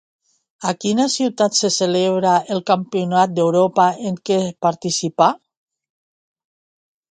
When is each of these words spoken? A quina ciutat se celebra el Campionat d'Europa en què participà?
A 0.69 0.71
quina 0.85 1.03
ciutat 1.15 1.57
se 1.59 1.69
celebra 1.75 2.31
el 2.55 2.63
Campionat 2.71 3.37
d'Europa 3.37 3.87
en 4.13 4.19
què 4.31 4.41
participà? 4.69 5.31